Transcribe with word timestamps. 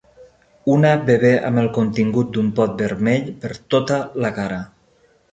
Una 0.75 0.93
bebè 1.09 1.29
amb 1.49 1.59
el 1.63 1.67
contingut 1.75 2.31
d'un 2.37 2.47
pot 2.59 2.73
vermell 2.83 3.27
per 3.43 3.51
tota 3.75 3.99
la 4.25 4.33
cara. 4.39 4.59